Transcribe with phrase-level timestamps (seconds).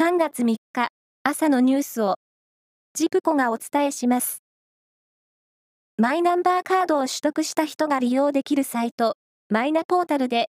[0.00, 0.90] 3月3日
[1.24, 2.18] 朝のニュースを
[2.94, 4.44] ジプコがお伝えします。
[5.96, 9.16] マイナンバーカードを取得した人が利用できるサイト、
[9.48, 10.50] マイナポータルで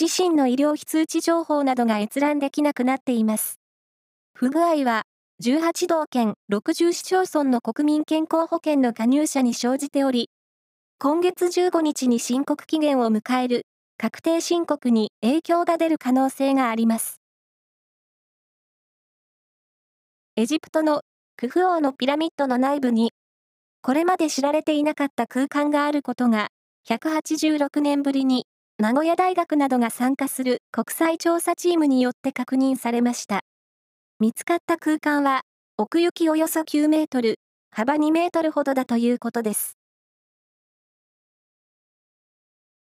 [0.00, 3.60] 自身の医療非通知情報などが閲覧できなくなっています。
[4.32, 5.02] 不具合は
[5.44, 10.30] 18道県60市町村の国民健康保険の加入者に生じており、
[10.98, 13.66] 今月15日に申告期限を迎える
[13.98, 17.21] 確定申告に影響が出る可能性があります。
[20.34, 21.02] エジプトの
[21.36, 23.12] クフ王のピラミッドの内部に、
[23.82, 26.48] これまで知られていなかった空間があることが、
[26.88, 28.46] 186年ぶりに
[28.78, 33.42] 名古屋大学などが参加する国際調査チームによって確認されました。
[34.20, 35.42] 見つかった空間は、
[35.76, 37.38] 奥行きおよそ9メートル、
[37.70, 39.76] 幅2メートルほどだということです。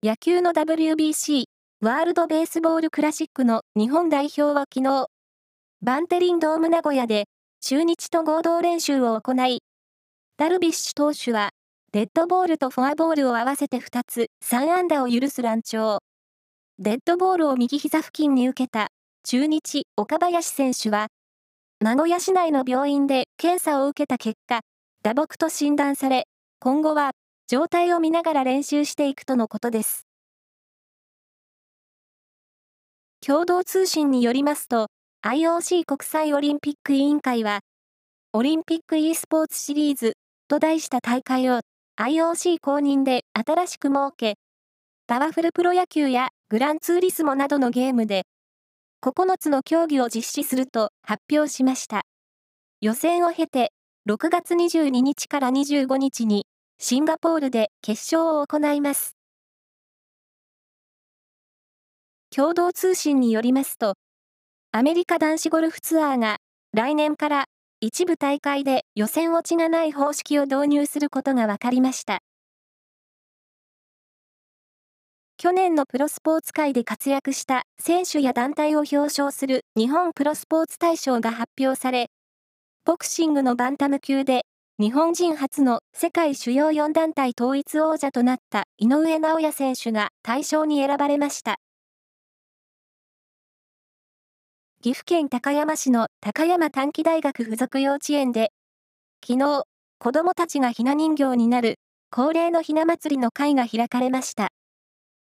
[0.05, 1.47] 野球の WBC、
[1.81, 5.09] ワールドベースボールクラシックの日本代表は昨日、
[5.85, 7.25] バンテリンドーム名古屋で
[7.61, 9.63] 中日と合同練習を行い、
[10.37, 11.51] ダルビッシュ投手は、
[11.91, 15.99] デッドボールとフォアボールを合わせて2つ、3安打を許す乱調。
[16.79, 18.91] デッドボールを右膝付近に受けた
[19.25, 21.09] 中日岡林選手は、
[21.81, 24.61] 名古屋市内の病院で検査を受けた結果、
[25.03, 26.29] 打撲と診断され、
[26.61, 27.11] 今後は
[27.49, 30.07] 状態を見ながら練習していくとのことです。
[33.21, 34.87] 共同通信によりますと、
[35.25, 37.61] IOC 国際オリンピック委員会は、
[38.33, 40.15] オリンピック e スポーツシリーズ
[40.49, 41.61] と題した大会を
[41.97, 44.35] IOC 公認で新しく設け、
[45.07, 48.25] パワフルプロ野球やグランツーリスモなどのゲームで、
[49.01, 52.03] 9つの競技を実施すると発表しました。
[52.81, 53.71] 予選を経て、
[54.09, 56.47] 6月22日から25日に
[56.81, 59.15] シンガポールで決勝を行います。
[62.35, 63.95] 共同通信によりますと、
[64.75, 66.39] アメリカ男子ゴルフツアーが
[66.73, 67.45] 来年から
[67.81, 72.21] 一部大会で予選落ちがない方式を導入することが分かりました。
[75.37, 82.07] 去年のプロスポーツ界で活躍した選手や団体を表彰する日本プロスポーツ大賞が発表され、
[82.87, 84.47] ボクシングのバンタム級で
[84.81, 91.57] 日本人初の世界主要4団体統一王者となった井上尚弥選手が大賞に選ばれました。
[94.83, 98.51] 岐阜県高山市の高山短期大学附属幼稚園で、
[99.25, 99.63] 昨日、
[100.01, 101.77] 子供たちがひな人形になる
[102.11, 104.49] 恒例のひな祭りの会が開かれました。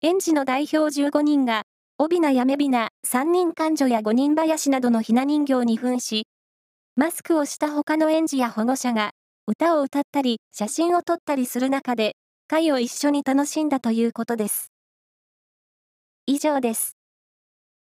[0.03, 1.62] 園児の代表15人が、
[1.97, 6.27] 帯名やめびな、三人勘女や五人林などのひな人形に扮し、
[6.95, 9.12] マスクをした他の園児や保護者が、
[9.47, 12.16] 歌を歌ったり、写真を撮ったりする中で、
[12.47, 14.71] 会を一緒に楽しんだということです。
[16.27, 16.96] 以上です。